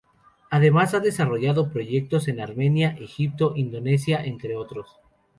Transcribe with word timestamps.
Además 0.49 0.95
ha 0.95 0.99
desarrollado 0.99 1.69
proyectos 1.71 2.27
en 2.27 2.39
Armenia, 2.41 2.97
Egipto, 2.99 3.53
Indonesia, 3.55 4.19
entre 4.25 4.55
otros. 4.55 4.95